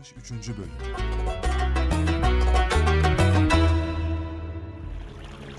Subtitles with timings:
[0.00, 0.48] 63.
[0.48, 0.70] Bölüm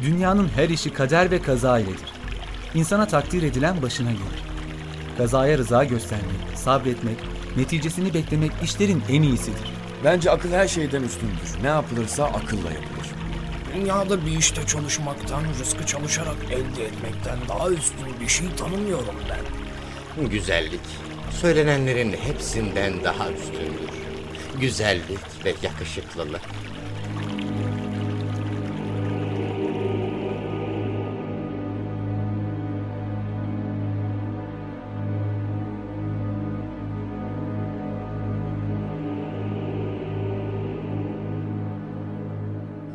[0.01, 2.13] Dünyanın her işi kader ve kaza iledir.
[2.73, 4.43] İnsana takdir edilen başına gelir.
[5.17, 7.17] Kazaya rıza göstermek, sabretmek,
[7.57, 9.71] neticesini beklemek işlerin en iyisidir.
[10.03, 11.63] Bence akıl her şeyden üstündür.
[11.63, 13.07] Ne yapılırsa akılla yapılır.
[13.75, 20.29] Dünyada bir işte çalışmaktan, rızkı çalışarak elde etmekten daha üstün bir şey tanımıyorum ben.
[20.29, 20.81] Güzellik,
[21.41, 23.96] söylenenlerin hepsinden daha üstündür.
[24.61, 26.41] Güzellik ve yakışıklılık.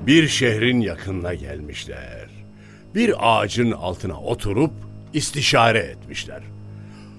[0.06, 2.28] Bir şehrin yakınına gelmişler.
[2.94, 4.72] Bir ağacın altına oturup
[5.12, 6.42] istişare etmişler.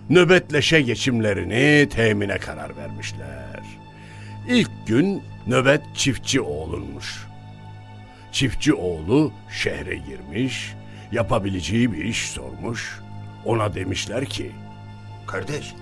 [0.10, 3.44] Nöbetleşe geçimlerini temine karar vermişler.
[4.86, 7.28] Gün nöbet çiftçi oğlunmuş.
[8.32, 10.74] Çiftçi oğlu şehre girmiş,
[11.12, 13.00] yapabileceği bir iş sormuş.
[13.46, 14.52] Ona demişler ki,
[15.28, 15.74] Kardeş,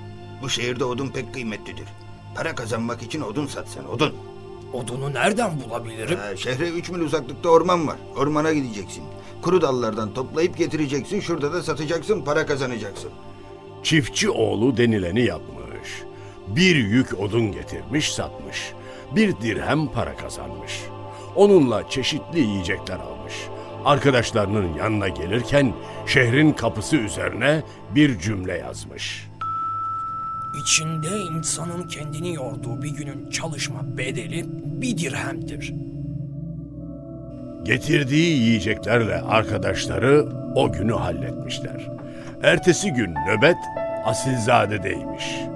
[0.41, 1.87] bu şehirde odun pek kıymetlidir.
[2.35, 4.13] Para kazanmak için odun sat sen, odun.
[4.73, 6.17] Odunu nereden bulabilirim?
[6.19, 7.97] Ha, şehre üç mil uzaklıkta orman var.
[8.17, 9.03] Ormana gideceksin.
[9.41, 11.19] Kuru dallardan toplayıp getireceksin.
[11.19, 13.11] Şurada da satacaksın, para kazanacaksın.
[13.83, 16.03] Çiftçi oğlu denileni yapmış.
[16.47, 18.73] Bir yük odun getirmiş satmış.
[19.15, 20.81] Bir dirhem para kazanmış.
[21.35, 23.33] Onunla çeşitli yiyecekler almış.
[23.85, 25.73] Arkadaşlarının yanına gelirken
[26.05, 27.61] şehrin kapısı üzerine
[27.95, 29.27] bir cümle yazmış.
[30.61, 34.45] İçinde insanın kendini yorduğu bir günün çalışma bedeli
[34.81, 35.73] bir dirhemdir.
[37.63, 41.89] Getirdiği yiyeceklerle arkadaşları o günü halletmişler.
[42.43, 43.57] Ertesi gün nöbet
[44.05, 45.50] Asilzade'deymiş.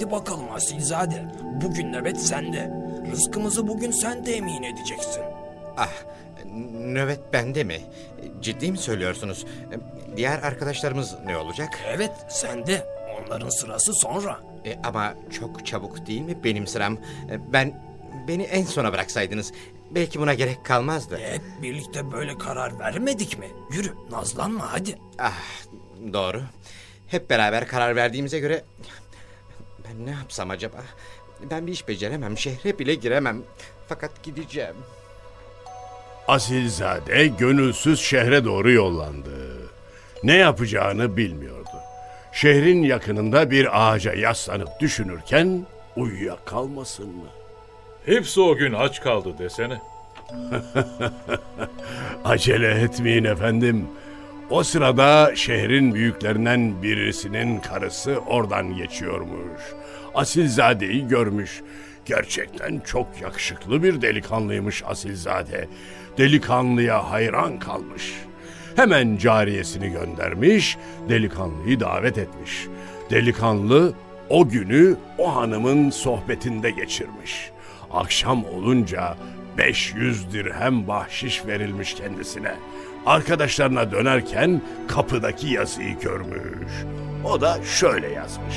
[0.00, 1.24] Hadi bakalım Asilzade.
[1.42, 2.70] Bugün nöbet sende.
[3.12, 5.22] Rızkımızı bugün sen temin edeceksin.
[5.76, 5.90] Ah,
[6.78, 7.80] nöbet bende mi?
[8.40, 9.46] Ciddi mi söylüyorsunuz?
[10.16, 11.68] Diğer arkadaşlarımız ne olacak?
[11.86, 12.86] Evet sende.
[13.20, 14.40] Onların sırası sonra.
[14.64, 16.94] E, ama çok çabuk değil mi benim sıram?
[17.30, 17.82] E, Ben
[18.28, 19.52] beni en sona bıraksaydınız
[19.90, 21.18] belki buna gerek kalmazdı.
[21.18, 23.46] Hep birlikte böyle karar vermedik mi?
[23.72, 24.98] Yürü nazlanma hadi.
[25.18, 25.38] Ah,
[26.12, 26.42] doğru.
[27.06, 28.64] Hep beraber karar verdiğimize göre
[29.90, 30.76] ben ne yapsam acaba?
[31.50, 33.42] Ben bir iş beceremem, şehre bile giremem.
[33.88, 34.76] Fakat gideceğim.
[36.28, 39.30] Asilzade gönülsüz şehre doğru yollandı.
[40.24, 41.70] Ne yapacağını bilmiyordu.
[42.32, 47.28] Şehrin yakınında bir ağaca yaslanıp düşünürken uyuyakalmasın mı?
[48.06, 49.80] Hepsi o gün aç kaldı desene.
[52.24, 53.86] Acele etmeyin efendim.
[54.50, 59.62] O sırada şehrin büyüklerinden birisinin karısı oradan geçiyormuş.
[60.14, 61.60] Asilzade'yi görmüş.
[62.04, 65.68] Gerçekten çok yakışıklı bir delikanlıymış Asilzade.
[66.18, 68.12] Delikanlıya hayran kalmış.
[68.76, 70.76] Hemen cariyesini göndermiş,
[71.08, 72.66] delikanlıyı davet etmiş.
[73.10, 73.94] Delikanlı
[74.28, 77.50] o günü o hanımın sohbetinde geçirmiş.
[77.92, 79.16] Akşam olunca
[79.58, 82.54] 500 dirhem bahşiş verilmiş kendisine.
[83.06, 86.72] Arkadaşlarına dönerken kapıdaki yazıyı görmüş.
[87.24, 88.56] O da şöyle yazmış.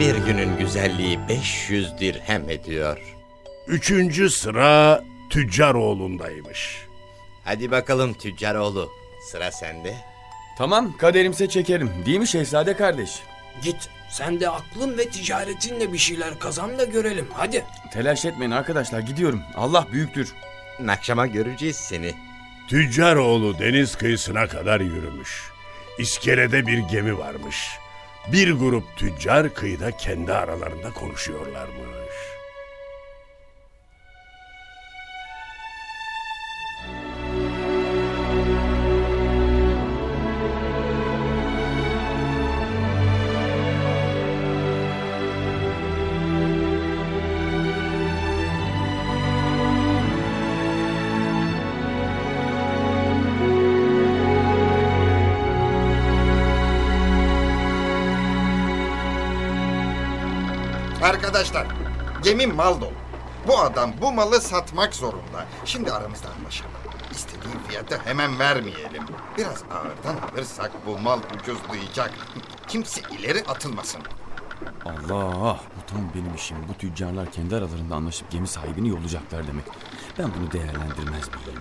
[0.00, 2.98] Bir günün güzelliği 500 dirhem ediyor.
[3.66, 6.86] Üçüncü sıra Tüccaroğlu'ndaymış.
[7.44, 8.88] Hadi bakalım Tüccaroğlu,
[9.30, 9.94] sıra sende.
[10.58, 11.90] Tamam kaderimse çekerim.
[12.06, 13.22] Değil mi şehzade kardeş?
[13.62, 17.64] Git sen de aklın ve ticaretinle bir şeyler kazan da görelim hadi.
[17.92, 19.42] Telaş etmeyin arkadaşlar gidiyorum.
[19.54, 20.32] Allah büyüktür.
[20.88, 22.14] Akşama göreceğiz seni.
[22.68, 25.50] Tüccaroğlu deniz kıyısına kadar yürümüş.
[25.98, 27.68] İskelede bir gemi varmış.
[28.32, 32.33] Bir grup tüccar kıyıda kendi aralarında konuşuyorlarmış.
[61.04, 61.66] Arkadaşlar,
[62.22, 62.92] gemi mal dolu.
[63.48, 65.46] Bu adam bu malı satmak zorunda.
[65.64, 66.70] Şimdi aramızda anlaşalım.
[67.10, 69.02] İstediğin fiyatı hemen vermeyelim.
[69.38, 72.10] Biraz ağırdan alırsak bu mal ucuzlayacak.
[72.68, 74.00] Kimse ileri atılmasın.
[74.84, 76.56] Allah bu tam benim işim.
[76.68, 79.64] Bu tüccarlar kendi aralarında anlaşıp gemi sahibini yollayacaklar demek.
[80.18, 81.60] Ben bunu değerlendirmez miyim?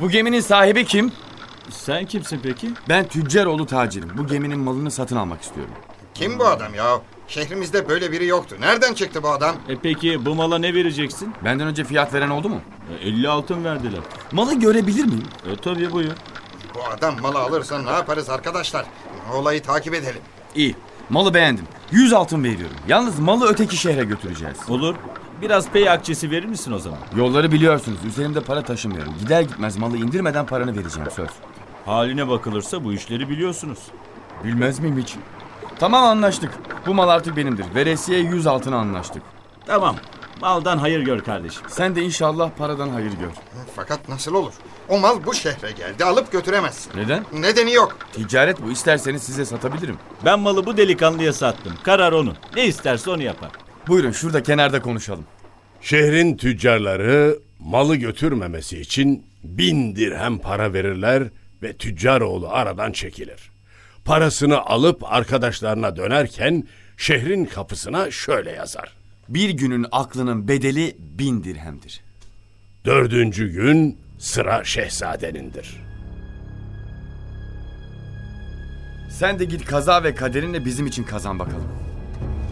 [0.00, 1.12] Bu geminin sahibi kim?
[1.70, 2.70] Sen kimsin peki?
[2.88, 4.10] Ben Tüccaroğlu tacirim.
[4.18, 5.74] Bu geminin malını satın almak istiyorum.
[6.14, 7.00] Kim bu adam ya?
[7.28, 8.56] Şehrimizde böyle biri yoktu.
[8.60, 9.56] Nereden çıktı bu adam?
[9.68, 11.34] E peki bu mala ne vereceksin?
[11.44, 12.60] Benden önce fiyat veren oldu mu?
[13.02, 14.00] E, 50 altın verdiler.
[14.32, 15.26] Malı görebilir miyim?
[15.52, 16.12] E tabii buyur.
[16.74, 18.86] Bu adam malı alırsa ne yaparız arkadaşlar?
[19.34, 20.20] Olayı takip edelim.
[20.54, 20.74] İyi.
[21.10, 21.64] Malı beğendim.
[21.90, 22.76] 100 altın veriyorum.
[22.88, 24.56] Yalnız malı öteki şehre götüreceğiz.
[24.68, 24.94] Olur.
[25.42, 26.98] Biraz pay akçesi verir misin o zaman?
[27.16, 27.98] Yolları biliyorsunuz.
[28.04, 29.14] Üzerimde para taşımıyorum.
[29.20, 31.28] Gider gitmez malı indirmeden paranı vereceğim söz.
[31.86, 33.78] Haline bakılırsa bu işleri biliyorsunuz.
[34.44, 35.14] Bilmez miyim hiç?
[35.78, 36.50] Tamam anlaştık.
[36.86, 37.66] Bu mal artık benimdir.
[37.74, 39.22] Veresiye 100 altına anlaştık.
[39.66, 39.96] Tamam.
[40.40, 41.62] Maldan hayır gör kardeşim.
[41.68, 43.30] Sen de inşallah paradan hayır gör.
[43.76, 44.52] Fakat nasıl olur?
[44.88, 46.04] O mal bu şehre geldi.
[46.04, 46.92] Alıp götüremezsin.
[46.96, 47.24] Neden?
[47.32, 47.96] Nedeni yok.
[48.12, 48.70] Ticaret bu.
[48.70, 49.96] İsterseniz size satabilirim.
[50.24, 51.72] Ben malı bu delikanlıya sattım.
[51.82, 52.36] Karar onun.
[52.56, 53.50] Ne isterse onu yapar.
[53.88, 55.24] Buyurun şurada kenarda konuşalım.
[55.80, 61.22] Şehrin tüccarları malı götürmemesi için bin dirhem para verirler
[61.62, 63.50] ve tüccaroğlu aradan çekilir.
[64.08, 66.64] Parasını alıp arkadaşlarına dönerken
[66.96, 68.92] şehrin kapısına şöyle yazar.
[69.28, 72.00] Bir günün aklının bedeli bin dirhemdir.
[72.84, 75.76] Dördüncü gün sıra şehzadenindir.
[79.10, 81.68] Sen de git kaza ve kaderinle bizim için kazan bakalım.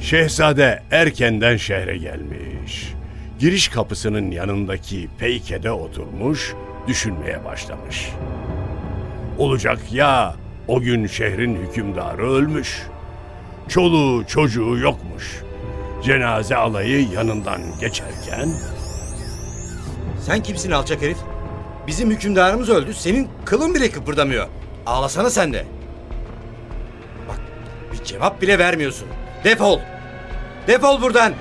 [0.00, 2.92] Şehzade erkenden şehre gelmiş.
[3.38, 6.54] Giriş kapısının yanındaki peykede oturmuş,
[6.86, 8.08] düşünmeye başlamış.
[9.38, 10.36] Olacak ya
[10.68, 12.82] o gün şehrin hükümdarı ölmüş.
[13.68, 15.42] Çoluğu çocuğu yokmuş.
[16.04, 18.48] Cenaze alayı yanından geçerken
[20.26, 21.18] Sen kimsin alçak herif?
[21.86, 22.94] Bizim hükümdarımız öldü.
[22.94, 24.46] Senin kılın bile kıpırdamıyor.
[24.86, 25.64] Ağlasana sen de.
[27.28, 27.38] Bak
[27.92, 29.08] bir cevap bile vermiyorsun.
[29.44, 29.80] Defol.
[30.66, 31.32] Defol buradan.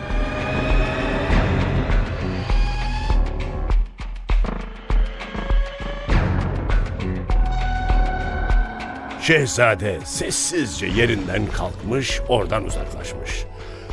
[9.27, 13.45] Şehzade sessizce yerinden kalkmış, oradan uzaklaşmış.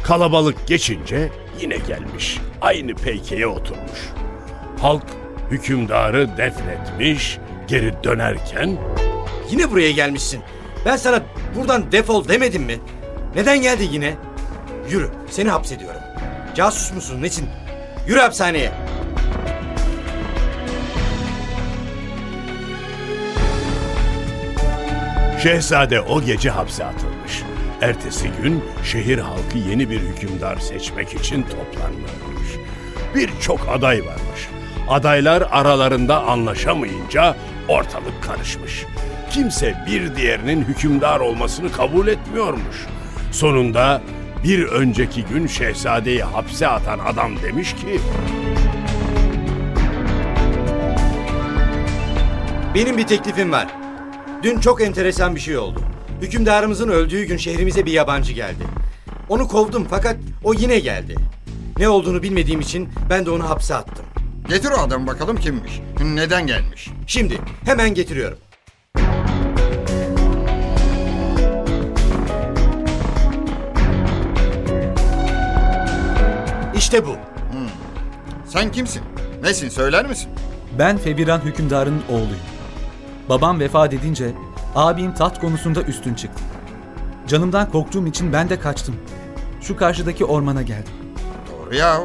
[0.02, 4.00] Kalabalık geçince yine gelmiş, aynı peykeye oturmuş.
[4.80, 5.02] Halk
[5.50, 7.38] hükümdarı defnetmiş,
[7.68, 8.78] geri dönerken
[9.50, 10.40] Yine buraya gelmişsin.
[10.86, 11.22] Ben sana
[11.56, 12.78] buradan defol demedim mi?
[13.34, 14.14] Neden geldin yine?
[14.90, 16.00] Yürü, seni hapsediyorum.
[16.54, 17.48] Casus musun, nesin?
[18.08, 18.72] Yürü hapishaneye.
[25.42, 27.42] Şehzade o gece hapse atılmış.
[27.80, 32.48] Ertesi gün şehir halkı yeni bir hükümdar seçmek için toplanmış.
[33.14, 34.48] Birçok aday varmış.
[34.88, 37.36] Adaylar aralarında anlaşamayınca
[37.68, 38.84] ortalık karışmış.
[39.30, 42.86] Kimse bir diğerinin hükümdar olmasını kabul etmiyormuş.
[43.32, 44.02] Sonunda
[44.44, 48.00] bir önceki gün şehzadeyi hapse atan adam demiş ki...
[52.74, 53.81] Benim bir teklifim var.
[54.42, 55.80] Dün çok enteresan bir şey oldu.
[56.20, 58.64] Hükümdarımızın öldüğü gün şehrimize bir yabancı geldi.
[59.28, 61.14] Onu kovdum fakat o yine geldi.
[61.78, 64.04] Ne olduğunu bilmediğim için ben de onu hapse attım.
[64.48, 65.80] Getir o adamı bakalım kimmiş.
[66.04, 66.88] Neden gelmiş?
[67.06, 68.38] Şimdi hemen getiriyorum.
[76.76, 77.16] İşte bu.
[78.48, 79.02] Sen kimsin?
[79.42, 80.30] Nesin söyler misin?
[80.78, 82.51] Ben Febiran hükümdarının oğluyum.
[83.28, 84.32] Babam vefat edince
[84.74, 86.42] abim taht konusunda üstün çıktı.
[87.28, 88.96] Canımdan korktuğum için ben de kaçtım.
[89.60, 90.92] Şu karşıdaki ormana geldim.
[91.52, 92.00] Doğru ya.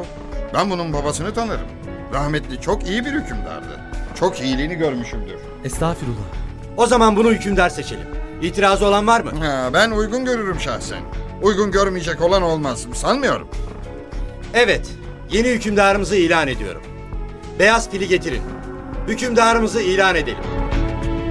[0.54, 1.66] Ben bunun babasını tanırım.
[2.12, 3.80] Rahmetli çok iyi bir hükümdardı.
[4.14, 5.36] Çok iyiliğini görmüşümdür.
[5.64, 6.16] Estağfirullah.
[6.76, 8.06] O zaman bunu hükümdar seçelim.
[8.42, 9.30] İtirazı olan var mı?
[9.44, 11.00] Ha, ben uygun görürüm şahsen.
[11.42, 12.86] Uygun görmeyecek olan olmaz.
[12.94, 13.48] Sanmıyorum.
[14.54, 14.90] Evet,
[15.30, 16.82] yeni hükümdarımızı ilan ediyorum.
[17.58, 18.42] Beyaz fili getirin.
[19.08, 20.44] Hükümdarımızı ilan edelim.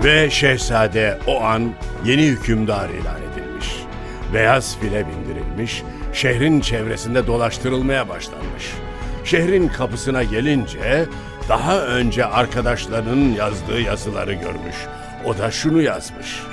[0.04, 1.74] Ve şehzade o an
[2.06, 3.68] yeni hükümdar ilan edilmiş.
[4.34, 8.64] Beyaz file bindirilmiş, şehrin çevresinde dolaştırılmaya başlanmış.
[9.24, 11.06] Şehrin kapısına gelince
[11.50, 14.76] daha önce arkadaşlarının yazdığı yazıları görmüş.
[15.26, 16.44] O da şunu yazmış.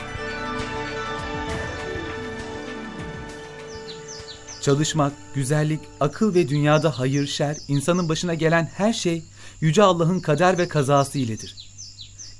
[4.61, 9.23] Çalışmak, güzellik, akıl ve dünyada hayır, şer, insanın başına gelen her şey
[9.61, 11.64] Yüce Allah'ın kader ve kazası iledir.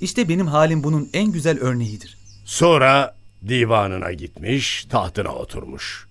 [0.05, 2.17] İşte benim halim bunun en güzel örneğidir.
[2.45, 3.15] Sonra
[3.47, 6.07] divanına gitmiş, tahtına oturmuş.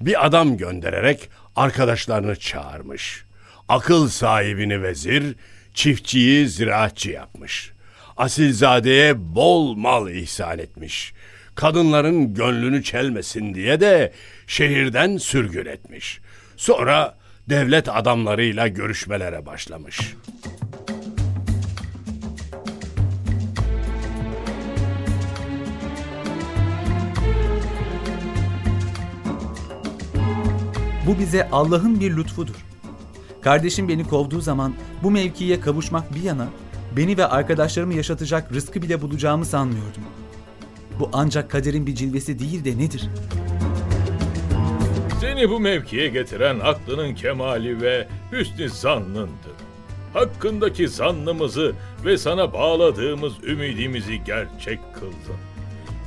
[0.00, 3.24] Bir adam göndererek arkadaşlarını çağırmış.
[3.68, 5.36] Akıl sahibini vezir,
[5.74, 7.72] çiftçiyi ziraatçı yapmış.
[8.16, 11.12] Asilzade'ye bol mal ihsan etmiş.
[11.54, 14.12] Kadınların gönlünü çelmesin diye de
[14.46, 16.20] şehirden sürgün etmiş.
[16.56, 17.18] Sonra
[17.48, 20.14] devlet adamlarıyla görüşmelere başlamış.
[31.10, 32.54] Bu bize Allah'ın bir lütfudur.
[33.40, 36.48] Kardeşim beni kovduğu zaman bu mevkiye kavuşmak bir yana,
[36.96, 40.02] beni ve arkadaşlarımı yaşatacak rızkı bile bulacağımı sanmıyordum.
[41.00, 43.08] Bu ancak kaderin bir cilvesi değil de nedir?
[45.20, 49.56] Seni bu mevkiye getiren aklının kemali ve hüsnü zannındır.
[50.14, 51.72] Hakkındaki zannımızı
[52.04, 55.40] ve sana bağladığımız ümidimizi gerçek kıldın.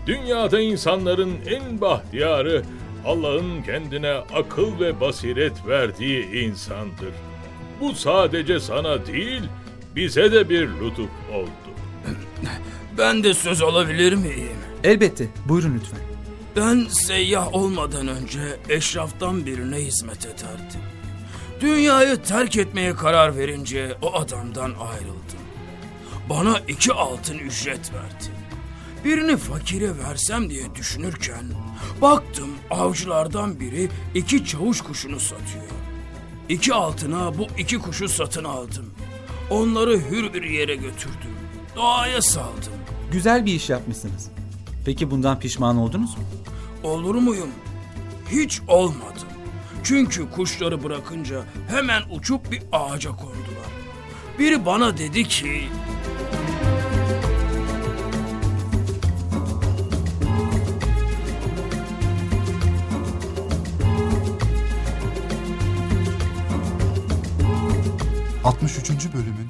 [0.07, 2.63] Dünyada insanların en bahtiyarı
[3.05, 7.13] Allah'ın kendine akıl ve basiret verdiği insandır.
[7.81, 9.41] Bu sadece sana değil,
[9.95, 11.49] bize de bir lütuf oldu.
[12.97, 14.57] Ben de söz alabilir miyim?
[14.83, 15.99] Elbette, buyurun lütfen.
[16.55, 20.81] Ben seyyah olmadan önce eşraftan birine hizmet ederdim.
[21.61, 25.43] Dünyayı terk etmeye karar verince o adamdan ayrıldım.
[26.29, 28.42] Bana iki altın ücret verdi.
[29.05, 31.45] Birini fakire versem diye düşünürken
[32.01, 35.65] baktım avcılardan biri iki çavuş kuşunu satıyor.
[36.49, 38.93] İki altına bu iki kuşu satın aldım.
[39.49, 41.33] Onları hür bir yere götürdüm.
[41.75, 42.73] Doğaya saldım.
[43.11, 44.29] Güzel bir iş yapmışsınız.
[44.85, 46.23] Peki bundan pişman oldunuz mu?
[46.83, 47.49] Olur muyum?
[48.31, 49.27] Hiç olmadım.
[49.83, 53.73] Çünkü kuşları bırakınca hemen uçup bir ağaca kondular.
[54.39, 55.63] Biri bana dedi ki...
[68.43, 69.13] 63.
[69.13, 69.49] bölümün